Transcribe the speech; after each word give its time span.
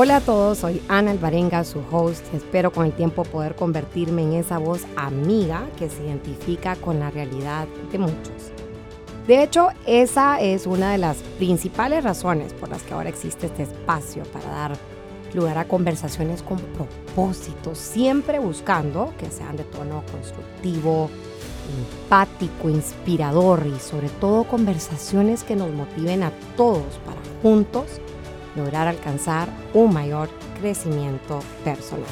Hola 0.00 0.18
a 0.18 0.20
todos, 0.20 0.58
soy 0.58 0.80
Ana 0.86 1.10
Alvarenga, 1.10 1.64
su 1.64 1.82
host. 1.90 2.32
Espero 2.32 2.70
con 2.70 2.86
el 2.86 2.92
tiempo 2.92 3.24
poder 3.24 3.56
convertirme 3.56 4.22
en 4.22 4.34
esa 4.34 4.58
voz 4.58 4.82
amiga 4.94 5.66
que 5.76 5.90
se 5.90 6.04
identifica 6.04 6.76
con 6.76 7.00
la 7.00 7.10
realidad 7.10 7.66
de 7.90 7.98
muchos. 7.98 8.52
De 9.26 9.42
hecho, 9.42 9.70
esa 9.88 10.40
es 10.40 10.68
una 10.68 10.92
de 10.92 10.98
las 10.98 11.16
principales 11.38 12.04
razones 12.04 12.52
por 12.52 12.68
las 12.68 12.84
que 12.84 12.94
ahora 12.94 13.08
existe 13.08 13.46
este 13.46 13.64
espacio 13.64 14.22
para 14.32 14.48
dar 14.48 14.76
lugar 15.34 15.58
a 15.58 15.66
conversaciones 15.66 16.44
con 16.44 16.58
propósito, 16.58 17.74
siempre 17.74 18.38
buscando 18.38 19.12
que 19.18 19.28
sean 19.32 19.56
de 19.56 19.64
tono 19.64 20.04
constructivo, 20.12 21.10
empático, 22.04 22.70
inspirador 22.70 23.66
y 23.66 23.80
sobre 23.80 24.10
todo 24.10 24.44
conversaciones 24.44 25.42
que 25.42 25.56
nos 25.56 25.72
motiven 25.72 26.22
a 26.22 26.30
todos 26.56 27.00
para 27.04 27.20
juntos 27.42 28.00
lograr 28.58 28.88
alcanzar 28.88 29.48
un 29.72 29.94
mayor 29.94 30.28
crecimiento 30.60 31.40
personal. 31.64 32.04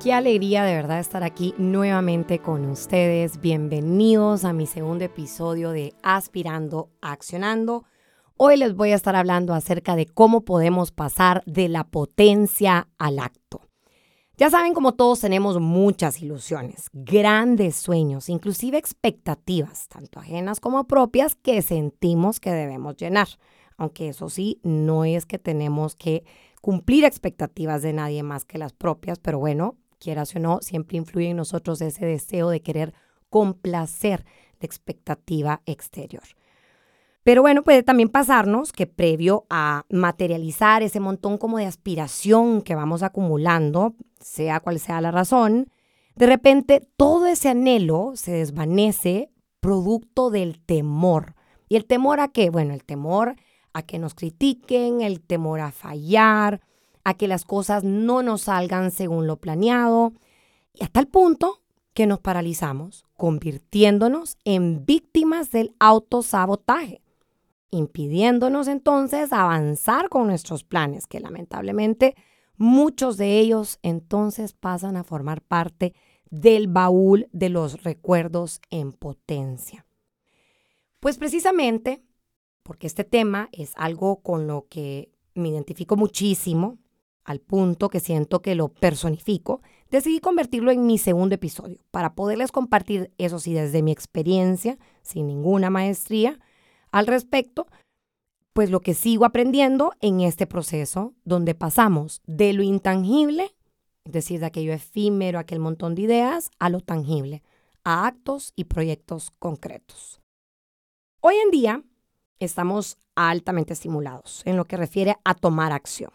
Qué 0.00 0.12
alegría 0.12 0.62
de 0.62 0.74
verdad 0.74 1.00
estar 1.00 1.24
aquí 1.24 1.54
nuevamente 1.58 2.38
con 2.38 2.64
ustedes. 2.70 3.40
Bienvenidos 3.40 4.44
a 4.44 4.52
mi 4.52 4.66
segundo 4.66 5.04
episodio 5.04 5.70
de 5.70 5.92
Aspirando, 6.02 6.88
Accionando 7.00 7.84
Hoy 8.40 8.56
les 8.56 8.76
voy 8.76 8.92
a 8.92 8.94
estar 8.94 9.16
hablando 9.16 9.52
acerca 9.52 9.96
de 9.96 10.06
cómo 10.06 10.44
podemos 10.44 10.92
pasar 10.92 11.42
de 11.44 11.68
la 11.68 11.82
potencia 11.82 12.86
al 12.96 13.18
acto. 13.18 13.62
Ya 14.36 14.48
saben, 14.48 14.74
como 14.74 14.94
todos 14.94 15.18
tenemos 15.18 15.58
muchas 15.58 16.22
ilusiones, 16.22 16.88
grandes 16.92 17.74
sueños, 17.74 18.28
inclusive 18.28 18.78
expectativas, 18.78 19.88
tanto 19.88 20.20
ajenas 20.20 20.60
como 20.60 20.86
propias, 20.86 21.34
que 21.34 21.62
sentimos 21.62 22.38
que 22.38 22.52
debemos 22.52 22.96
llenar. 22.96 23.26
Aunque 23.76 24.10
eso 24.10 24.28
sí, 24.28 24.60
no 24.62 25.04
es 25.04 25.26
que 25.26 25.40
tenemos 25.40 25.96
que 25.96 26.24
cumplir 26.62 27.04
expectativas 27.04 27.82
de 27.82 27.92
nadie 27.92 28.22
más 28.22 28.44
que 28.44 28.58
las 28.58 28.72
propias, 28.72 29.18
pero 29.18 29.40
bueno, 29.40 29.74
quieras 29.98 30.36
o 30.36 30.38
no, 30.38 30.60
siempre 30.62 30.96
influye 30.96 31.30
en 31.30 31.38
nosotros 31.38 31.80
ese 31.80 32.06
deseo 32.06 32.50
de 32.50 32.62
querer 32.62 32.94
complacer 33.30 34.24
la 34.60 34.66
expectativa 34.66 35.60
exterior. 35.66 36.22
Pero 37.28 37.42
bueno, 37.42 37.62
puede 37.62 37.82
también 37.82 38.08
pasarnos 38.08 38.72
que 38.72 38.86
previo 38.86 39.44
a 39.50 39.84
materializar 39.90 40.82
ese 40.82 40.98
montón 40.98 41.36
como 41.36 41.58
de 41.58 41.66
aspiración 41.66 42.62
que 42.62 42.74
vamos 42.74 43.02
acumulando, 43.02 43.94
sea 44.18 44.60
cual 44.60 44.80
sea 44.80 45.02
la 45.02 45.10
razón, 45.10 45.70
de 46.16 46.24
repente 46.24 46.88
todo 46.96 47.26
ese 47.26 47.50
anhelo 47.50 48.12
se 48.14 48.32
desvanece 48.32 49.30
producto 49.60 50.30
del 50.30 50.58
temor. 50.58 51.34
¿Y 51.68 51.76
el 51.76 51.84
temor 51.84 52.20
a 52.20 52.28
qué? 52.28 52.48
Bueno, 52.48 52.72
el 52.72 52.82
temor 52.82 53.36
a 53.74 53.82
que 53.82 53.98
nos 53.98 54.14
critiquen, 54.14 55.02
el 55.02 55.20
temor 55.20 55.60
a 55.60 55.70
fallar, 55.70 56.62
a 57.04 57.12
que 57.12 57.28
las 57.28 57.44
cosas 57.44 57.84
no 57.84 58.22
nos 58.22 58.44
salgan 58.44 58.90
según 58.90 59.26
lo 59.26 59.36
planeado, 59.36 60.14
y 60.72 60.82
hasta 60.82 61.00
el 61.00 61.08
punto 61.08 61.60
que 61.92 62.06
nos 62.06 62.20
paralizamos, 62.20 63.04
convirtiéndonos 63.18 64.38
en 64.46 64.86
víctimas 64.86 65.50
del 65.50 65.74
autosabotaje 65.78 67.02
impidiéndonos 67.70 68.68
entonces 68.68 69.32
avanzar 69.32 70.08
con 70.08 70.26
nuestros 70.26 70.64
planes, 70.64 71.06
que 71.06 71.20
lamentablemente 71.20 72.14
muchos 72.56 73.16
de 73.16 73.38
ellos 73.38 73.78
entonces 73.82 74.52
pasan 74.52 74.96
a 74.96 75.04
formar 75.04 75.42
parte 75.42 75.94
del 76.30 76.68
baúl 76.68 77.28
de 77.32 77.48
los 77.48 77.82
recuerdos 77.82 78.60
en 78.70 78.92
potencia. 78.92 79.86
Pues 81.00 81.16
precisamente 81.16 82.02
porque 82.68 82.86
este 82.86 83.04
tema 83.04 83.48
es 83.52 83.72
algo 83.76 84.20
con 84.20 84.46
lo 84.46 84.66
que 84.68 85.10
me 85.34 85.48
identifico 85.48 85.96
muchísimo, 85.96 86.76
al 87.24 87.40
punto 87.40 87.88
que 87.88 87.98
siento 87.98 88.42
que 88.42 88.54
lo 88.54 88.68
personifico, 88.68 89.62
decidí 89.90 90.20
convertirlo 90.20 90.70
en 90.70 90.86
mi 90.86 90.98
segundo 90.98 91.34
episodio 91.34 91.78
para 91.90 92.14
poderles 92.14 92.52
compartir, 92.52 93.10
eso 93.16 93.38
sí, 93.38 93.54
desde 93.54 93.82
mi 93.82 93.90
experiencia, 93.90 94.78
sin 95.00 95.26
ninguna 95.28 95.70
maestría, 95.70 96.38
al 96.90 97.06
respecto, 97.06 97.66
pues 98.52 98.70
lo 98.70 98.80
que 98.80 98.94
sigo 98.94 99.24
aprendiendo 99.24 99.92
en 100.00 100.20
este 100.20 100.46
proceso 100.46 101.14
donde 101.24 101.54
pasamos 101.54 102.22
de 102.26 102.52
lo 102.52 102.62
intangible, 102.62 103.54
es 104.04 104.12
decir, 104.12 104.40
de 104.40 104.46
aquello 104.46 104.72
efímero, 104.72 105.38
aquel 105.38 105.60
montón 105.60 105.94
de 105.94 106.02
ideas, 106.02 106.50
a 106.58 106.68
lo 106.68 106.80
tangible, 106.80 107.42
a 107.84 108.06
actos 108.06 108.52
y 108.56 108.64
proyectos 108.64 109.30
concretos. 109.38 110.20
Hoy 111.20 111.36
en 111.36 111.50
día 111.50 111.84
estamos 112.40 112.98
altamente 113.14 113.72
estimulados 113.72 114.42
en 114.44 114.56
lo 114.56 114.64
que 114.64 114.76
refiere 114.76 115.16
a 115.24 115.34
tomar 115.34 115.72
acción, 115.72 116.10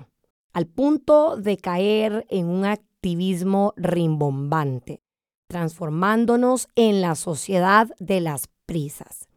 al 0.53 0.67
punto 0.67 1.37
de 1.37 1.57
caer 1.57 2.25
en 2.29 2.47
un 2.47 2.65
activismo 2.65 3.73
rimbombante, 3.75 5.01
transformándonos 5.47 6.67
en 6.75 7.01
la 7.01 7.15
sociedad 7.15 7.89
de 7.99 8.21
las 8.21 8.49
prisas. 8.65 9.27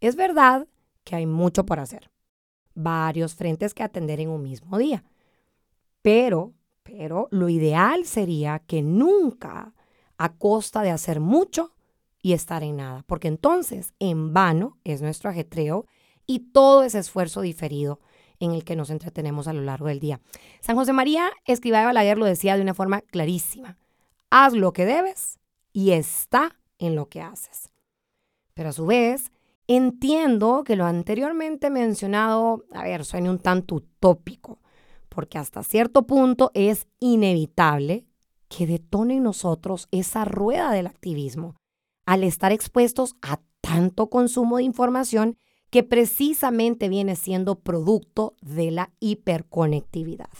Es 0.00 0.16
verdad 0.16 0.66
que 1.04 1.16
hay 1.16 1.26
mucho 1.26 1.64
por 1.66 1.80
hacer, 1.80 2.10
varios 2.74 3.34
frentes 3.34 3.74
que 3.74 3.82
atender 3.82 4.20
en 4.20 4.30
un 4.30 4.42
mismo 4.42 4.78
día, 4.78 5.04
pero, 6.02 6.52
pero 6.82 7.28
lo 7.30 7.48
ideal 7.48 8.04
sería 8.04 8.58
que 8.60 8.82
nunca 8.82 9.74
a 10.18 10.34
costa 10.34 10.82
de 10.82 10.90
hacer 10.90 11.20
mucho 11.20 11.74
y 12.22 12.32
estar 12.32 12.62
en 12.62 12.76
nada, 12.76 13.04
porque 13.06 13.28
entonces 13.28 13.94
en 13.98 14.32
vano 14.32 14.78
es 14.84 15.02
nuestro 15.02 15.30
ajetreo 15.30 15.86
y 16.26 16.50
todo 16.50 16.82
ese 16.82 16.98
esfuerzo 16.98 17.40
diferido 17.40 18.00
en 18.40 18.52
el 18.52 18.64
que 18.64 18.76
nos 18.76 18.90
entretenemos 18.90 19.48
a 19.48 19.52
lo 19.52 19.62
largo 19.62 19.86
del 19.86 20.00
día. 20.00 20.20
San 20.60 20.76
José 20.76 20.92
María 20.92 21.30
Escribá 21.44 21.80
de 21.80 21.86
Balaguer 21.86 22.18
lo 22.18 22.24
decía 22.24 22.56
de 22.56 22.62
una 22.62 22.74
forma 22.74 23.00
clarísima. 23.00 23.78
Haz 24.30 24.52
lo 24.52 24.72
que 24.72 24.84
debes 24.84 25.38
y 25.72 25.92
está 25.92 26.58
en 26.78 26.94
lo 26.94 27.08
que 27.08 27.22
haces. 27.22 27.70
Pero 28.54 28.70
a 28.70 28.72
su 28.72 28.86
vez, 28.86 29.30
Entiendo 29.68 30.62
que 30.64 30.76
lo 30.76 30.84
anteriormente 30.84 31.70
mencionado, 31.70 32.64
a 32.72 32.84
ver, 32.84 33.04
suene 33.04 33.30
un 33.30 33.38
tanto 33.38 33.76
utópico, 33.76 34.60
porque 35.08 35.38
hasta 35.38 35.62
cierto 35.62 36.06
punto 36.06 36.50
es 36.54 36.86
inevitable 37.00 38.06
que 38.48 38.66
detone 38.66 39.16
en 39.16 39.24
nosotros 39.24 39.88
esa 39.90 40.24
rueda 40.24 40.70
del 40.70 40.86
activismo 40.86 41.56
al 42.04 42.22
estar 42.22 42.52
expuestos 42.52 43.16
a 43.22 43.40
tanto 43.60 44.08
consumo 44.08 44.58
de 44.58 44.62
información 44.62 45.36
que 45.70 45.82
precisamente 45.82 46.88
viene 46.88 47.16
siendo 47.16 47.58
producto 47.58 48.36
de 48.40 48.70
la 48.70 48.92
hiperconectividad. 49.00 50.30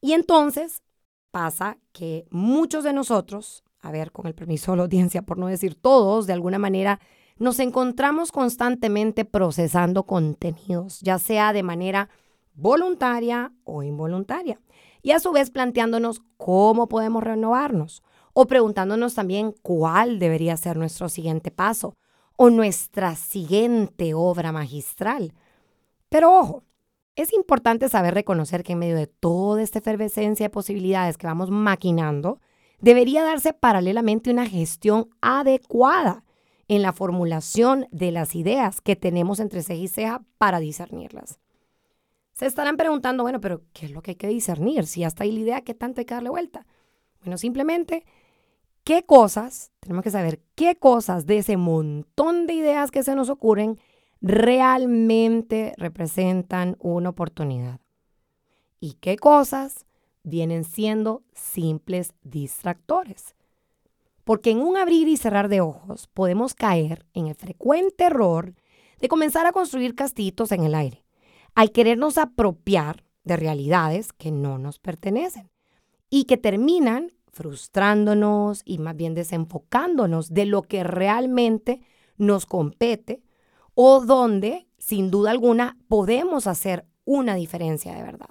Y 0.00 0.12
entonces 0.12 0.82
pasa 1.30 1.78
que 1.92 2.24
muchos 2.30 2.84
de 2.84 2.94
nosotros, 2.94 3.62
a 3.80 3.90
ver, 3.92 4.10
con 4.12 4.26
el 4.26 4.34
permiso 4.34 4.72
de 4.72 4.78
la 4.78 4.84
audiencia, 4.84 5.22
por 5.22 5.36
no 5.36 5.48
decir 5.48 5.74
todos, 5.74 6.26
de 6.26 6.32
alguna 6.32 6.58
manera 6.58 7.00
nos 7.40 7.58
encontramos 7.58 8.32
constantemente 8.32 9.24
procesando 9.24 10.04
contenidos, 10.04 11.00
ya 11.00 11.18
sea 11.18 11.54
de 11.54 11.62
manera 11.62 12.10
voluntaria 12.52 13.50
o 13.64 13.82
involuntaria, 13.82 14.60
y 15.02 15.12
a 15.12 15.20
su 15.20 15.32
vez 15.32 15.50
planteándonos 15.50 16.20
cómo 16.36 16.86
podemos 16.86 17.24
renovarnos 17.24 18.02
o 18.34 18.46
preguntándonos 18.46 19.14
también 19.14 19.54
cuál 19.62 20.18
debería 20.18 20.54
ser 20.58 20.76
nuestro 20.76 21.08
siguiente 21.08 21.50
paso 21.50 21.94
o 22.36 22.50
nuestra 22.50 23.16
siguiente 23.16 24.12
obra 24.12 24.52
magistral. 24.52 25.32
Pero 26.10 26.38
ojo, 26.38 26.62
es 27.16 27.32
importante 27.32 27.88
saber 27.88 28.12
reconocer 28.12 28.62
que 28.62 28.72
en 28.72 28.80
medio 28.80 28.96
de 28.96 29.06
toda 29.06 29.62
esta 29.62 29.78
efervescencia 29.78 30.44
de 30.44 30.50
posibilidades 30.50 31.16
que 31.16 31.26
vamos 31.26 31.50
maquinando, 31.50 32.38
debería 32.80 33.24
darse 33.24 33.54
paralelamente 33.54 34.30
una 34.30 34.46
gestión 34.46 35.08
adecuada 35.22 36.22
en 36.70 36.82
la 36.82 36.92
formulación 36.92 37.88
de 37.90 38.12
las 38.12 38.36
ideas 38.36 38.80
que 38.80 38.94
tenemos 38.94 39.40
entre 39.40 39.60
ceja 39.64 39.82
y 39.82 39.88
ceja 39.88 40.22
para 40.38 40.60
discernirlas. 40.60 41.40
Se 42.32 42.46
estarán 42.46 42.76
preguntando, 42.76 43.24
bueno, 43.24 43.40
pero 43.40 43.62
¿qué 43.72 43.86
es 43.86 43.90
lo 43.90 44.02
que 44.02 44.12
hay 44.12 44.14
que 44.14 44.28
discernir? 44.28 44.86
Si 44.86 45.02
hasta 45.02 45.24
ahí 45.24 45.32
la 45.32 45.40
idea, 45.40 45.60
¿qué 45.62 45.74
tanto 45.74 46.00
hay 46.00 46.04
que 46.04 46.14
darle 46.14 46.30
vuelta? 46.30 46.68
Bueno, 47.24 47.38
simplemente, 47.38 48.04
¿qué 48.84 49.04
cosas, 49.04 49.72
tenemos 49.80 50.04
que 50.04 50.12
saber 50.12 50.42
qué 50.54 50.76
cosas 50.76 51.26
de 51.26 51.38
ese 51.38 51.56
montón 51.56 52.46
de 52.46 52.54
ideas 52.54 52.92
que 52.92 53.02
se 53.02 53.16
nos 53.16 53.30
ocurren 53.30 53.76
realmente 54.20 55.74
representan 55.76 56.76
una 56.78 57.08
oportunidad? 57.08 57.80
¿Y 58.78 58.92
qué 59.00 59.16
cosas 59.16 59.86
vienen 60.22 60.62
siendo 60.62 61.24
simples 61.34 62.14
distractores? 62.22 63.34
Porque 64.30 64.52
en 64.52 64.60
un 64.60 64.76
abrir 64.76 65.08
y 65.08 65.16
cerrar 65.16 65.48
de 65.48 65.60
ojos 65.60 66.06
podemos 66.06 66.54
caer 66.54 67.04
en 67.14 67.26
el 67.26 67.34
frecuente 67.34 68.04
error 68.04 68.54
de 69.00 69.08
comenzar 69.08 69.44
a 69.44 69.50
construir 69.50 69.96
castillos 69.96 70.52
en 70.52 70.62
el 70.62 70.76
aire, 70.76 71.04
al 71.56 71.72
querernos 71.72 72.16
apropiar 72.16 73.02
de 73.24 73.36
realidades 73.36 74.12
que 74.12 74.30
no 74.30 74.56
nos 74.56 74.78
pertenecen 74.78 75.50
y 76.10 76.26
que 76.26 76.36
terminan 76.36 77.10
frustrándonos 77.32 78.62
y 78.64 78.78
más 78.78 78.94
bien 78.94 79.16
desenfocándonos 79.16 80.32
de 80.32 80.44
lo 80.44 80.62
que 80.62 80.84
realmente 80.84 81.80
nos 82.16 82.46
compete 82.46 83.24
o 83.74 83.98
donde, 83.98 84.68
sin 84.78 85.10
duda 85.10 85.32
alguna, 85.32 85.76
podemos 85.88 86.46
hacer 86.46 86.86
una 87.04 87.34
diferencia 87.34 87.96
de 87.96 88.04
verdad. 88.04 88.30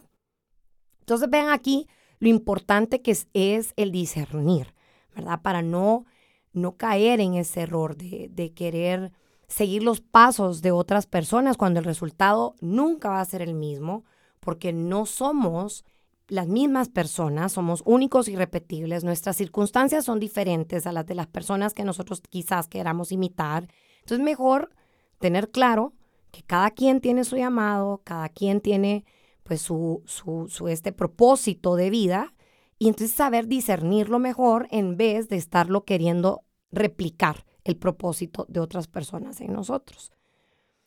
Entonces 1.02 1.30
vean 1.30 1.50
aquí 1.50 1.90
lo 2.20 2.30
importante 2.30 3.02
que 3.02 3.18
es, 3.34 3.74
el 3.76 3.92
discernir, 3.92 4.74
¿verdad? 5.16 5.42
Para 5.42 5.62
no, 5.62 6.06
no 6.54 6.78
caer 6.78 7.20
en 7.20 7.36
ese 7.36 7.62
error 7.62 7.96
de, 7.96 8.30
de 8.32 8.54
querer 8.54 9.12
seguir 9.48 9.84
los 9.84 10.02
pasos 10.02 10.62
de 10.62 10.72
otras 10.72 11.08
personas 11.08 11.58
cuando 11.58 11.80
el 11.80 11.86
resultado 11.86 12.56
nunca 12.62 13.10
va 13.10 13.22
a 13.22 13.26
ser 13.26 13.42
el 13.42 13.56
mismo, 13.56 14.06
porque 14.40 14.72
no 14.72 15.06
somos 15.06 15.86
las 16.28 16.48
mismas 16.48 16.90
personas, 16.90 17.54
somos 17.54 17.82
únicos 17.86 18.28
y 18.28 18.36
repetibles, 18.36 19.04
nuestras 19.04 19.36
circunstancias 19.36 20.06
son 20.06 20.20
diferentes 20.20 20.86
a 20.86 20.92
las 20.92 21.06
de 21.08 21.16
las 21.16 21.28
personas 21.28 21.74
que 21.74 21.84
nosotros 21.84 22.22
quizás 22.30 22.68
queramos 22.68 23.12
imitar. 23.12 23.68
Entonces, 24.02 24.24
mejor 24.24 24.70
tener 25.18 25.50
claro 25.50 25.94
que 26.32 26.44
cada 26.44 26.70
quien 26.72 27.02
tiene 27.02 27.24
su 27.24 27.36
llamado, 27.36 28.02
cada 28.04 28.30
quien 28.30 28.62
tiene 28.62 29.06
pues 29.44 29.62
su, 29.62 30.04
su, 30.06 30.48
su 30.48 30.68
este 30.68 30.92
propósito 30.92 31.76
de 31.76 31.90
vida 31.90 32.36
y 32.80 32.88
entonces 32.88 33.16
saber 33.16 33.48
discernirlo 33.48 34.20
mejor 34.20 34.68
en 34.72 34.96
vez 34.96 35.28
de 35.28 35.36
estarlo 35.36 35.84
queriendo 35.84 36.44
replicar 36.72 37.46
el 37.66 37.76
propósito 37.76 38.46
de 38.48 38.62
otras 38.62 38.88
personas 38.88 39.42
en 39.42 39.52
nosotros. 39.52 40.12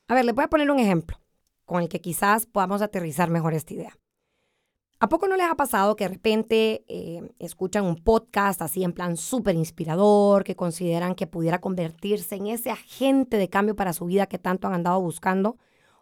A 0.09 0.15
ver, 0.15 0.25
le 0.25 0.33
voy 0.33 0.45
a 0.45 0.49
poner 0.49 0.71
un 0.71 0.79
ejemplo 0.79 1.21
con 1.67 1.83
el 1.83 1.89
que 1.89 2.01
quizás 2.01 2.47
podamos 2.47 2.81
aterrizar 2.83 3.31
mejor 3.31 3.53
esta 3.53 3.75
idea. 3.75 3.99
¿A 5.01 5.09
poco 5.09 5.27
no 5.27 5.37
les 5.37 5.51
ha 5.51 5.55
pasado 5.57 5.97
que 5.97 6.05
de 6.05 6.15
repente 6.15 6.85
eh, 6.87 7.35
escuchan 7.39 7.85
un 7.85 7.97
podcast 7.97 8.63
así 8.63 8.85
en 8.85 8.93
plan 8.93 9.17
súper 9.17 9.57
inspirador, 9.57 10.45
que 10.45 10.57
consideran 10.57 11.15
que 11.15 11.27
pudiera 11.27 11.61
convertirse 11.61 12.37
en 12.37 12.47
ese 12.47 12.71
agente 12.71 13.37
de 13.37 13.49
cambio 13.49 13.75
para 13.75 13.93
su 13.93 14.07
vida 14.07 14.27
que 14.27 14.39
tanto 14.39 14.69
han 14.69 14.75
andado 14.75 15.01
buscando? 15.01 15.59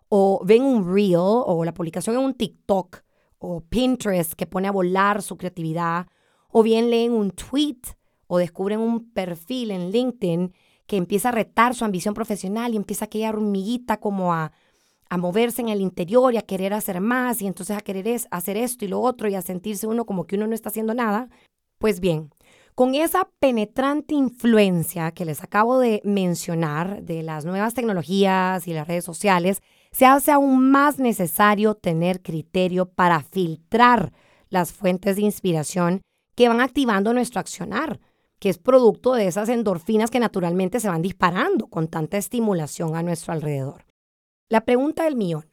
¿O 0.08 0.42
ven 0.44 0.62
un 0.62 0.94
reel 0.94 1.16
o 1.16 1.64
la 1.64 1.72
publicación 1.72 2.16
en 2.16 2.22
un 2.22 2.34
TikTok 2.34 3.02
o 3.40 3.62
Pinterest 3.62 4.34
que 4.34 4.46
pone 4.46 4.68
a 4.68 4.72
volar 4.72 5.22
su 5.22 5.36
creatividad? 5.36 6.06
¿O 6.48 6.62
bien 6.62 6.88
leen 6.90 7.12
un 7.12 7.32
tweet 7.32 7.80
o 8.28 8.38
descubren 8.38 8.78
un 8.78 9.10
perfil 9.12 9.72
en 9.72 9.90
LinkedIn 9.90 10.54
que 10.86 10.96
empieza 10.96 11.30
a 11.30 11.32
retar 11.32 11.74
su 11.74 11.84
ambición 11.84 12.14
profesional 12.14 12.72
y 12.72 12.76
empieza 12.76 13.06
aquella 13.06 13.30
hormiguita 13.30 13.98
como 13.98 14.32
a 14.32 14.52
a 15.10 15.18
moverse 15.18 15.60
en 15.60 15.68
el 15.68 15.80
interior 15.80 16.32
y 16.32 16.38
a 16.38 16.42
querer 16.42 16.72
hacer 16.72 17.00
más 17.00 17.42
y 17.42 17.48
entonces 17.48 17.76
a 17.76 17.80
querer 17.80 18.20
hacer 18.30 18.56
esto 18.56 18.84
y 18.84 18.88
lo 18.88 19.00
otro 19.00 19.28
y 19.28 19.34
a 19.34 19.42
sentirse 19.42 19.88
uno 19.88 20.06
como 20.06 20.24
que 20.24 20.36
uno 20.36 20.46
no 20.46 20.54
está 20.54 20.68
haciendo 20.68 20.94
nada. 20.94 21.28
Pues 21.78 21.98
bien, 21.98 22.30
con 22.76 22.94
esa 22.94 23.28
penetrante 23.40 24.14
influencia 24.14 25.10
que 25.10 25.24
les 25.24 25.42
acabo 25.42 25.80
de 25.80 26.00
mencionar 26.04 27.02
de 27.02 27.24
las 27.24 27.44
nuevas 27.44 27.74
tecnologías 27.74 28.68
y 28.68 28.72
las 28.72 28.86
redes 28.86 29.04
sociales, 29.04 29.62
se 29.92 30.06
hace 30.06 30.32
aún 30.32 30.70
más 30.70 30.98
necesario 30.98 31.74
tener 31.74 32.22
criterio 32.22 32.86
para 32.86 33.22
filtrar 33.22 34.12
las 34.48 34.72
fuentes 34.72 35.16
de 35.16 35.22
inspiración 35.22 36.00
que 36.34 36.48
van 36.48 36.60
activando 36.60 37.12
nuestro 37.12 37.40
accionar, 37.40 38.00
que 38.38 38.48
es 38.48 38.58
producto 38.58 39.14
de 39.14 39.26
esas 39.26 39.48
endorfinas 39.48 40.10
que 40.10 40.20
naturalmente 40.20 40.80
se 40.80 40.88
van 40.88 41.02
disparando 41.02 41.66
con 41.66 41.88
tanta 41.88 42.16
estimulación 42.16 42.96
a 42.96 43.02
nuestro 43.02 43.32
alrededor. 43.32 43.84
La 44.48 44.62
pregunta 44.62 45.04
del 45.04 45.16
millón, 45.16 45.46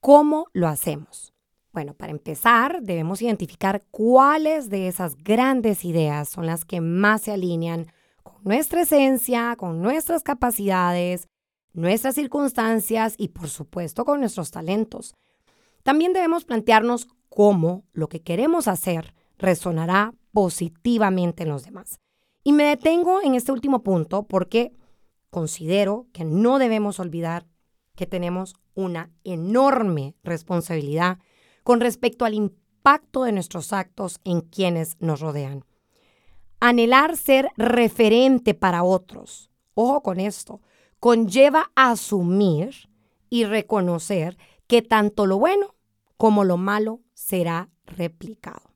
¿cómo 0.00 0.46
lo 0.52 0.68
hacemos? 0.68 1.32
Bueno, 1.72 1.94
para 1.94 2.12
empezar, 2.12 2.82
debemos 2.82 3.20
identificar 3.20 3.84
cuáles 3.90 4.70
de 4.70 4.86
esas 4.86 5.16
grandes 5.16 5.84
ideas 5.84 6.28
son 6.28 6.46
las 6.46 6.64
que 6.64 6.80
más 6.80 7.22
se 7.22 7.32
alinean 7.32 7.88
con 8.22 8.44
nuestra 8.44 8.82
esencia, 8.82 9.56
con 9.56 9.82
nuestras 9.82 10.22
capacidades, 10.22 11.26
nuestras 11.74 12.14
circunstancias 12.14 13.14
y, 13.18 13.28
por 13.28 13.48
supuesto, 13.48 14.04
con 14.04 14.20
nuestros 14.20 14.50
talentos. 14.50 15.14
También 15.82 16.12
debemos 16.12 16.44
plantearnos 16.44 17.08
cómo 17.28 17.84
lo 17.92 18.08
que 18.08 18.22
queremos 18.22 18.68
hacer 18.68 19.12
resonará 19.38 20.14
positivamente 20.32 21.42
en 21.42 21.50
los 21.50 21.64
demás. 21.64 22.00
Y 22.42 22.52
me 22.52 22.64
detengo 22.64 23.20
en 23.22 23.34
este 23.34 23.52
último 23.52 23.82
punto 23.82 24.22
porque 24.22 24.72
considero 25.30 26.06
que 26.12 26.24
no 26.24 26.58
debemos 26.58 27.00
olvidar 27.00 27.46
que 27.96 28.06
tenemos 28.06 28.54
una 28.74 29.10
enorme 29.24 30.14
responsabilidad 30.22 31.18
con 31.62 31.80
respecto 31.80 32.24
al 32.24 32.34
impacto 32.34 33.24
de 33.24 33.32
nuestros 33.32 33.72
actos 33.72 34.20
en 34.24 34.42
quienes 34.42 34.96
nos 35.00 35.20
rodean. 35.20 35.64
Anhelar 36.60 37.16
ser 37.16 37.50
referente 37.56 38.54
para 38.54 38.84
otros, 38.84 39.50
ojo 39.74 40.02
con 40.02 40.20
esto, 40.20 40.60
conlleva 41.04 41.70
asumir 41.74 42.88
y 43.28 43.44
reconocer 43.44 44.38
que 44.66 44.80
tanto 44.80 45.26
lo 45.26 45.38
bueno 45.38 45.74
como 46.16 46.44
lo 46.44 46.56
malo 46.56 47.02
será 47.12 47.68
replicado. 47.84 48.70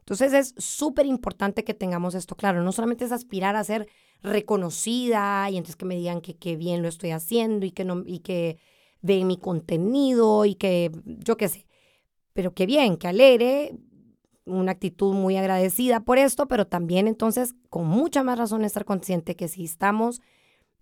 Entonces 0.00 0.34
es 0.34 0.54
súper 0.58 1.06
importante 1.06 1.64
que 1.64 1.72
tengamos 1.72 2.14
esto 2.14 2.34
claro. 2.34 2.62
No 2.62 2.72
solamente 2.72 3.06
es 3.06 3.12
aspirar 3.12 3.56
a 3.56 3.64
ser 3.64 3.88
reconocida 4.22 5.48
y 5.48 5.56
entonces 5.56 5.76
que 5.76 5.86
me 5.86 5.96
digan 5.96 6.20
que 6.20 6.36
qué 6.36 6.56
bien 6.56 6.82
lo 6.82 6.88
estoy 6.88 7.12
haciendo 7.12 7.64
y 7.64 7.70
que, 7.70 7.86
no, 7.86 8.02
y 8.04 8.18
que 8.18 8.58
ven 9.00 9.26
mi 9.26 9.38
contenido 9.38 10.44
y 10.44 10.56
que 10.56 10.92
yo 11.06 11.38
qué 11.38 11.48
sé. 11.48 11.64
Pero 12.34 12.52
qué 12.52 12.66
bien, 12.66 12.98
que 12.98 13.08
alegre, 13.08 13.78
una 14.44 14.72
actitud 14.72 15.14
muy 15.14 15.38
agradecida 15.38 16.00
por 16.00 16.18
esto, 16.18 16.48
pero 16.48 16.66
también 16.66 17.08
entonces 17.08 17.54
con 17.70 17.86
mucha 17.86 18.22
más 18.22 18.36
razón 18.36 18.62
estar 18.62 18.84
consciente 18.84 19.36
que 19.36 19.48
si 19.48 19.64
estamos 19.64 20.20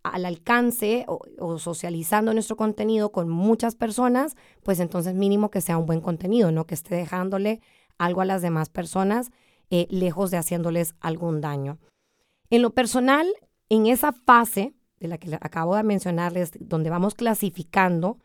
al 0.05 0.27
alcance 0.27 1.07
o, 1.09 1.59
socializando 1.59 2.33
nuestro 2.35 2.57
contenido 2.57 3.11
con 3.11 3.29
muchas 3.29 3.75
personas, 3.75 4.37
pues 4.63 4.79
entonces 4.79 5.15
mínimo 5.15 5.51
que 5.51 5.63
sea 5.63 5.79
un 5.79 5.87
buen 5.87 6.01
contenido, 6.01 6.53
no 6.53 6.67
que 6.67 6.75
esté 6.75 6.95
dejándole 6.95 7.61
algo 7.99 8.21
a 8.21 8.27
las 8.27 8.43
demás 8.43 8.69
personas 8.69 9.31
eh, 9.71 9.87
lejos 9.91 10.31
de 10.31 10.37
haciéndoles 10.37 10.95
algún 11.01 11.41
daño. 11.41 11.79
En 12.51 12.61
lo 12.61 12.71
personal, 12.75 13.27
en 13.71 13.87
esa 13.87 14.13
fase 14.13 14.75
de 15.01 15.09
la 15.09 15.19
que 15.19 15.35
acabo 15.41 15.75
de 15.75 15.83
mencionarles, 15.83 16.53
donde 16.61 16.91
vamos 16.91 17.15
clasificando 17.15 18.19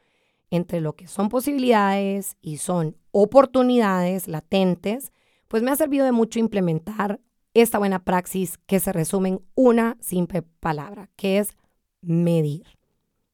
entre 0.52 0.82
lo 0.82 0.94
que 0.96 1.08
son 1.08 1.30
posibilidades 1.30 2.36
y 2.42 2.58
son 2.58 2.98
oportunidades 3.12 4.28
latentes, 4.28 5.14
pues 5.48 5.64
me 5.64 5.72
ha 5.72 5.76
servido 5.76 6.06
de 6.06 6.12
mucho 6.12 6.40
implementar 6.40 7.22
esta 7.54 7.80
buena 7.80 8.04
praxis 8.04 8.58
que 8.66 8.80
se 8.80 8.92
resume 8.92 9.30
en 9.30 9.42
una 9.56 9.98
simple 10.02 10.42
palabra, 10.42 11.10
que 11.16 11.40
es 11.40 11.56
medir. 12.02 12.66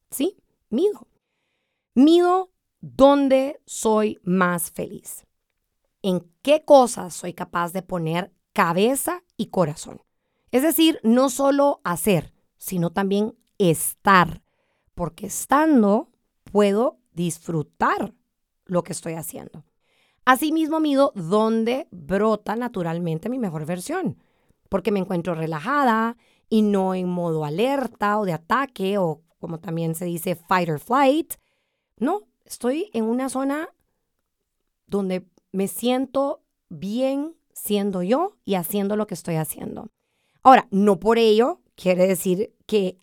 ¿Sí? 0.10 0.38
Mido. 0.70 1.08
Mido 1.94 2.52
dónde 2.82 3.62
soy 3.66 4.20
más 4.24 4.72
feliz. 4.72 5.26
En 6.02 6.30
qué 6.42 6.64
cosas 6.64 7.14
soy 7.14 7.34
capaz 7.34 7.74
de 7.74 7.82
poner 7.82 8.32
cabeza 8.54 9.24
y 9.38 9.48
corazón. 9.48 10.02
Es 10.52 10.62
decir, 10.62 11.00
no 11.04 11.30
solo 11.30 11.82
hacer, 11.84 12.34
sino 12.58 12.92
también 12.92 13.36
estar, 13.58 14.42
porque 14.94 15.28
estando 15.28 16.10
puedo 16.44 17.00
disfrutar 17.14 18.14
lo 18.66 18.84
que 18.84 18.94
estoy 18.94 19.14
haciendo. 19.14 19.66
Asimismo, 20.26 20.80
mido 20.80 21.12
dónde 21.16 21.88
brota 21.92 22.56
naturalmente 22.56 23.30
mi 23.30 23.38
mejor 23.38 23.66
versión, 23.66 24.18
porque 24.70 24.92
me 24.92 25.00
encuentro 25.00 25.36
relajada 25.36 26.18
y 26.50 26.62
no 26.62 26.94
en 26.94 27.10
modo 27.10 27.46
alerta 27.46 28.20
o 28.20 28.26
de 28.26 28.34
ataque 28.34 28.98
o 28.98 29.22
como 29.40 29.60
también 29.60 29.96
se 29.96 30.06
dice 30.06 30.36
fight 30.36 30.70
or 30.70 30.80
flight. 30.80 31.36
No, 31.98 32.24
estoy 32.46 32.90
en 32.94 33.06
una 33.06 33.30
zona 33.30 33.70
donde 34.88 35.26
me 35.52 35.68
siento 35.68 36.42
bien 36.70 37.36
siendo 37.54 38.04
yo 38.04 38.38
y 38.44 38.56
haciendo 38.56 38.96
lo 38.96 39.08
que 39.08 39.14
estoy 39.14 39.36
haciendo. 39.36 39.90
Ahora, 40.44 40.68
no 40.72 41.00
por 41.00 41.18
ello 41.18 41.62
quiere 41.76 42.08
decir 42.08 42.54
que 42.66 42.98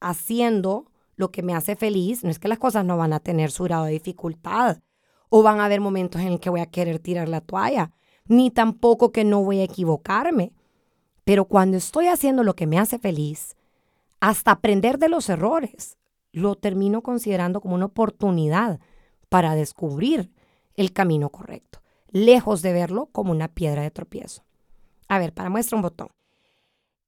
haciendo 0.00 0.90
lo 1.16 1.30
que 1.30 1.42
me 1.42 1.54
hace 1.54 1.76
feliz, 1.76 2.24
no 2.24 2.30
es 2.30 2.38
que 2.38 2.48
las 2.48 2.58
cosas 2.58 2.84
no 2.84 2.96
van 2.96 3.12
a 3.12 3.20
tener 3.20 3.50
su 3.50 3.64
grado 3.64 3.84
de 3.84 3.92
dificultad 3.92 4.78
o 5.28 5.42
van 5.42 5.60
a 5.60 5.66
haber 5.66 5.80
momentos 5.80 6.20
en 6.22 6.28
el 6.28 6.40
que 6.40 6.50
voy 6.50 6.60
a 6.60 6.70
querer 6.70 6.98
tirar 6.98 7.28
la 7.28 7.40
toalla, 7.40 7.92
ni 8.26 8.50
tampoco 8.50 9.12
que 9.12 9.24
no 9.24 9.42
voy 9.42 9.60
a 9.60 9.64
equivocarme. 9.64 10.52
Pero 11.24 11.44
cuando 11.44 11.76
estoy 11.76 12.06
haciendo 12.06 12.42
lo 12.42 12.54
que 12.54 12.66
me 12.66 12.78
hace 12.78 12.98
feliz, 12.98 13.56
hasta 14.20 14.52
aprender 14.52 14.98
de 14.98 15.08
los 15.08 15.28
errores, 15.28 15.96
lo 16.32 16.54
termino 16.54 17.02
considerando 17.02 17.60
como 17.60 17.74
una 17.74 17.86
oportunidad 17.86 18.80
para 19.28 19.54
descubrir 19.54 20.30
el 20.74 20.92
camino 20.92 21.30
correcto, 21.30 21.82
lejos 22.10 22.62
de 22.62 22.72
verlo 22.72 23.06
como 23.12 23.32
una 23.32 23.48
piedra 23.48 23.82
de 23.82 23.90
tropiezo. 23.90 24.44
A 25.08 25.18
ver, 25.18 25.32
para 25.32 25.50
muestra 25.50 25.76
un 25.76 25.82
botón. 25.82 26.08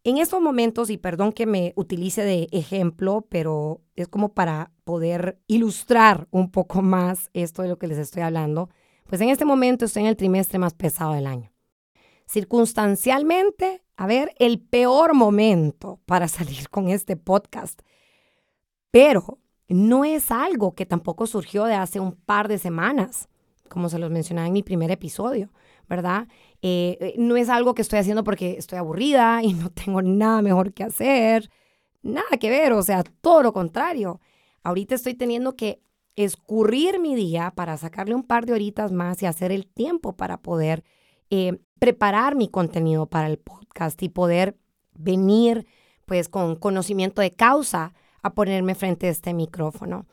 En 0.05 0.19
estos 0.19 0.41
momentos, 0.41 0.91
y 0.91 0.99
perdón 0.99 1.33
que 1.33 1.47
me 1.47 1.73
utilice 1.77 2.25
de 2.25 2.49
ejemplo, 2.51 3.25
pero 3.29 3.81
es 3.95 4.09
como 4.09 4.31
para 4.31 4.73
poder 4.83 5.39
ilustrar 5.47 6.27
un 6.33 6.51
poco 6.51 6.83
más 6.83 7.31
esto 7.35 7.63
de 7.63 7.69
lo 7.69 7.79
que 7.79 7.87
les 7.87 7.99
estoy 7.99 8.23
hablando, 8.23 8.69
Pues 9.07 9.21
en 9.21 9.29
este 9.29 9.45
momento 9.45 9.85
estoy 9.85 10.03
en 10.03 10.09
el 10.09 10.17
trimestre 10.17 10.59
más 10.59 10.75
pesado 10.75 11.13
del 11.13 11.27
año. 11.27 11.52
Circunstancialmente, 12.33 13.83
a 13.95 14.07
ver, 14.07 14.35
el 14.39 14.59
peor 14.59 15.13
momento 15.13 16.01
para 16.07 16.29
salir 16.29 16.71
con 16.71 16.89
este 16.89 17.15
podcast. 17.15 17.83
Pero 18.91 19.39
no 19.69 20.07
es 20.07 20.31
algo 20.31 20.75
que 20.75 20.87
tampoco 20.87 21.27
surgió 21.27 21.65
de 21.65 21.75
hace 21.75 22.01
un 22.01 22.13
par 22.13 22.49
de 22.49 22.57
semanas, 22.57 23.29
como 23.69 23.91
se 23.91 23.99
los 23.99 24.11
mencionaba 24.11 24.47
en 24.47 24.55
mi 24.55 24.63
primer 24.63 24.91
episodio, 24.91 25.53
¿verdad? 25.91 26.27
Eh, 26.63 26.97
eh, 27.03 27.15
no 27.19 27.37
es 27.37 27.51
algo 27.51 27.75
que 27.75 27.83
estoy 27.83 27.99
haciendo 27.99 28.25
porque 28.25 28.53
estoy 28.53 28.79
aburrida 28.79 29.43
y 29.43 29.53
no 29.53 29.69
tengo 29.71 30.01
nada 30.01 30.41
mejor 30.41 30.73
que 30.73 30.85
hacer, 30.85 31.51
nada 32.01 32.39
que 32.41 32.49
ver, 32.49 32.73
o 32.73 32.83
sea, 32.83 33.05
todo 33.21 33.43
lo 33.43 33.53
contrario. 33.53 34.23
Ahorita 34.63 34.95
estoy 34.95 35.13
teniendo 35.13 35.55
que 35.55 35.83
escurrir 36.17 36.99
mi 36.99 37.15
día 37.15 37.53
para 37.55 37.77
sacarle 37.77 38.15
un 38.15 38.23
par 38.23 38.47
de 38.47 38.55
horitas 38.55 38.91
más 38.91 39.23
y 39.23 39.27
hacer 39.27 39.53
el 39.53 39.67
tiempo 39.67 40.17
para 40.17 40.39
poder 40.41 40.83
eh, 41.29 41.59
preparar 41.83 42.37
mi 42.37 42.47
contenido 42.47 43.07
para 43.07 43.27
el 43.27 43.39
podcast 43.39 44.01
y 44.05 44.09
poder 44.09 44.57
venir 44.95 45.67
pues 46.07 46.29
con 46.29 46.55
conocimiento 46.55 47.21
de 47.23 47.33
causa 47.33 47.93
a 48.23 48.35
ponerme 48.35 48.77
frente 48.77 49.09
a 49.09 49.11
este 49.11 49.35
micrófono. 49.35 50.07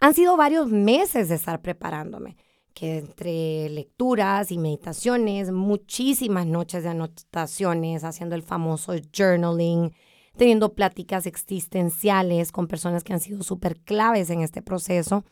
Han 0.00 0.12
sido 0.14 0.36
varios 0.36 0.66
meses 0.72 1.28
de 1.28 1.36
estar 1.36 1.62
preparándome, 1.62 2.36
que 2.72 2.98
entre 2.98 3.68
lecturas 3.68 4.50
y 4.50 4.58
meditaciones, 4.58 5.52
muchísimas 5.52 6.46
noches 6.48 6.82
de 6.82 6.88
anotaciones, 6.88 8.02
haciendo 8.02 8.34
el 8.34 8.42
famoso 8.42 8.92
journaling, 9.16 9.92
teniendo 10.36 10.74
pláticas 10.74 11.26
existenciales 11.26 12.50
con 12.50 12.66
personas 12.66 13.04
que 13.04 13.12
han 13.12 13.20
sido 13.20 13.44
súper 13.44 13.78
claves 13.82 14.30
en 14.30 14.40
este 14.40 14.62
proceso, 14.62 15.24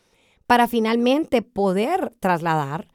para 0.46 0.68
finalmente 0.68 1.42
poder 1.42 2.14
trasladar 2.20 2.86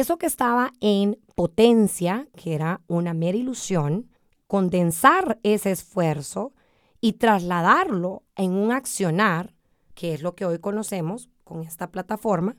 eso 0.00 0.18
que 0.18 0.26
estaba 0.26 0.72
en 0.80 1.18
potencia, 1.34 2.28
que 2.34 2.54
era 2.54 2.80
una 2.86 3.14
mera 3.14 3.36
ilusión, 3.36 4.10
condensar 4.46 5.38
ese 5.42 5.72
esfuerzo 5.72 6.52
y 7.00 7.14
trasladarlo 7.14 8.22
en 8.36 8.52
un 8.52 8.72
accionar, 8.72 9.54
que 9.94 10.14
es 10.14 10.22
lo 10.22 10.34
que 10.34 10.46
hoy 10.46 10.58
conocemos 10.58 11.28
con 11.44 11.62
esta 11.62 11.90
plataforma, 11.90 12.56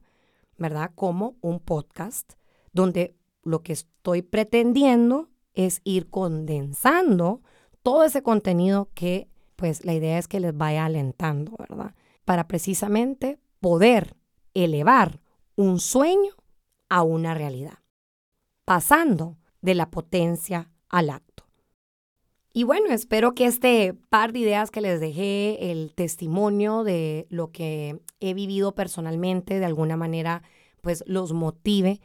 ¿verdad? 0.57 0.91
Como 0.93 1.35
un 1.41 1.59
podcast, 1.59 2.33
donde 2.71 3.15
lo 3.43 3.63
que 3.63 3.73
estoy 3.73 4.21
pretendiendo 4.21 5.29
es 5.53 5.81
ir 5.83 6.09
condensando 6.09 7.41
todo 7.81 8.03
ese 8.03 8.21
contenido 8.23 8.89
que, 8.93 9.29
pues, 9.55 9.85
la 9.85 9.93
idea 9.93 10.17
es 10.17 10.27
que 10.27 10.39
les 10.39 10.55
vaya 10.55 10.85
alentando, 10.85 11.55
¿verdad? 11.57 11.95
Para 12.23 12.47
precisamente 12.47 13.39
poder 13.59 14.15
elevar 14.53 15.21
un 15.55 15.79
sueño 15.79 16.33
a 16.89 17.03
una 17.03 17.33
realidad, 17.33 17.79
pasando 18.65 19.37
de 19.61 19.75
la 19.75 19.89
potencia 19.89 20.69
al 20.89 21.09
acto. 21.09 21.45
Y 22.53 22.63
bueno, 22.63 22.89
espero 22.91 23.35
que 23.35 23.47
este 23.47 23.93
par 23.93 24.31
de 24.31 24.39
ideas 24.39 24.71
que 24.71 24.79
les 24.79 25.01
dejé, 25.01 25.71
el 25.71 25.93
testimonio 25.93 26.85
de 26.85 27.27
lo 27.29 27.51
que 27.51 27.99
he 28.21 28.33
vivido 28.33 28.73
personalmente, 28.75 29.59
de 29.59 29.65
alguna 29.65 29.97
manera, 29.97 30.41
pues 30.79 31.03
los 31.05 31.33
motive 31.33 31.99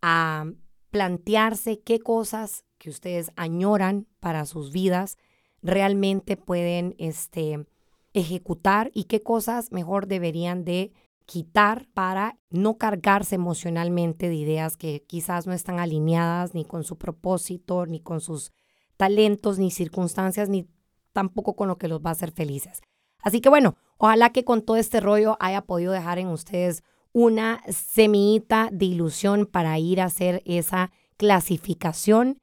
a 0.00 0.46
plantearse 0.90 1.80
qué 1.80 2.00
cosas 2.00 2.64
que 2.78 2.88
ustedes 2.88 3.30
añoran 3.36 4.06
para 4.20 4.46
sus 4.46 4.72
vidas 4.72 5.18
realmente 5.62 6.38
pueden 6.38 6.94
este, 6.98 7.66
ejecutar 8.14 8.90
y 8.94 9.04
qué 9.04 9.22
cosas 9.22 9.70
mejor 9.70 10.06
deberían 10.06 10.64
de 10.64 10.92
quitar 11.30 11.86
para 11.94 12.40
no 12.50 12.76
cargarse 12.76 13.36
emocionalmente 13.36 14.28
de 14.28 14.34
ideas 14.34 14.76
que 14.76 15.04
quizás 15.06 15.46
no 15.46 15.52
están 15.52 15.78
alineadas 15.78 16.54
ni 16.54 16.64
con 16.64 16.82
su 16.82 16.98
propósito, 16.98 17.86
ni 17.86 18.00
con 18.00 18.20
sus 18.20 18.50
talentos, 18.96 19.56
ni 19.60 19.70
circunstancias, 19.70 20.48
ni 20.48 20.66
tampoco 21.12 21.54
con 21.54 21.68
lo 21.68 21.78
que 21.78 21.86
los 21.86 22.00
va 22.00 22.10
a 22.10 22.14
hacer 22.14 22.32
felices. 22.32 22.80
Así 23.22 23.40
que 23.40 23.48
bueno, 23.48 23.76
ojalá 23.96 24.30
que 24.30 24.42
con 24.42 24.62
todo 24.62 24.76
este 24.76 24.98
rollo 24.98 25.36
haya 25.38 25.62
podido 25.62 25.92
dejar 25.92 26.18
en 26.18 26.26
ustedes 26.26 26.82
una 27.12 27.62
semillita 27.68 28.68
de 28.72 28.86
ilusión 28.86 29.46
para 29.46 29.78
ir 29.78 30.00
a 30.00 30.06
hacer 30.06 30.42
esa 30.46 30.90
clasificación 31.16 32.38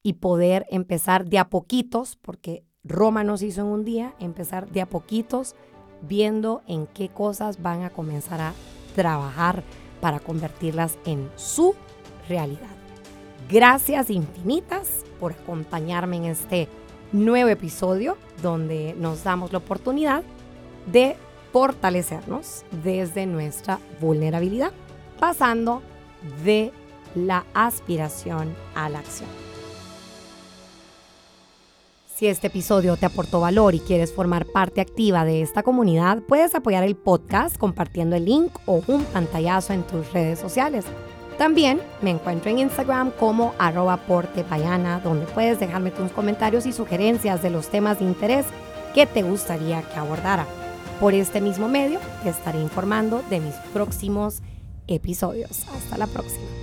y 0.00 0.12
poder 0.12 0.64
empezar 0.70 1.28
de 1.28 1.40
a 1.40 1.48
poquitos, 1.48 2.14
porque 2.14 2.64
Roma 2.84 3.24
nos 3.24 3.42
hizo 3.42 3.62
en 3.62 3.66
un 3.66 3.84
día, 3.84 4.14
empezar 4.20 4.70
de 4.70 4.80
a 4.80 4.88
poquitos 4.88 5.56
viendo 6.02 6.62
en 6.66 6.86
qué 6.86 7.08
cosas 7.08 7.62
van 7.62 7.82
a 7.82 7.90
comenzar 7.90 8.40
a 8.40 8.52
trabajar 8.94 9.62
para 10.00 10.20
convertirlas 10.20 10.98
en 11.04 11.30
su 11.36 11.74
realidad. 12.28 12.68
Gracias 13.48 14.10
infinitas 14.10 15.04
por 15.18 15.32
acompañarme 15.32 16.16
en 16.16 16.24
este 16.26 16.68
nuevo 17.12 17.48
episodio 17.48 18.16
donde 18.42 18.94
nos 18.98 19.24
damos 19.24 19.52
la 19.52 19.58
oportunidad 19.58 20.22
de 20.90 21.16
fortalecernos 21.52 22.64
desde 22.82 23.26
nuestra 23.26 23.78
vulnerabilidad, 24.00 24.72
pasando 25.18 25.82
de 26.44 26.72
la 27.14 27.46
aspiración 27.54 28.54
a 28.74 28.88
la 28.88 28.98
acción. 28.98 29.47
Si 32.18 32.26
este 32.26 32.48
episodio 32.48 32.96
te 32.96 33.06
aportó 33.06 33.38
valor 33.38 33.76
y 33.76 33.78
quieres 33.78 34.12
formar 34.12 34.44
parte 34.44 34.80
activa 34.80 35.24
de 35.24 35.40
esta 35.40 35.62
comunidad, 35.62 36.20
puedes 36.26 36.52
apoyar 36.56 36.82
el 36.82 36.96
podcast 36.96 37.56
compartiendo 37.56 38.16
el 38.16 38.24
link 38.24 38.50
o 38.66 38.82
un 38.88 39.04
pantallazo 39.04 39.72
en 39.72 39.84
tus 39.84 40.12
redes 40.12 40.40
sociales. 40.40 40.84
También 41.38 41.80
me 42.02 42.10
encuentro 42.10 42.50
en 42.50 42.58
Instagram 42.58 43.12
como 43.12 43.54
arroba 43.60 43.98
portepayana, 43.98 44.98
donde 44.98 45.26
puedes 45.26 45.60
dejarme 45.60 45.92
tus 45.92 46.10
comentarios 46.10 46.66
y 46.66 46.72
sugerencias 46.72 47.40
de 47.40 47.50
los 47.50 47.68
temas 47.68 48.00
de 48.00 48.06
interés 48.06 48.46
que 48.96 49.06
te 49.06 49.22
gustaría 49.22 49.82
que 49.82 50.00
abordara. 50.00 50.44
Por 50.98 51.14
este 51.14 51.40
mismo 51.40 51.68
medio 51.68 52.00
te 52.24 52.30
estaré 52.30 52.60
informando 52.60 53.22
de 53.30 53.38
mis 53.38 53.54
próximos 53.72 54.42
episodios. 54.88 55.68
Hasta 55.68 55.96
la 55.96 56.08
próxima. 56.08 56.57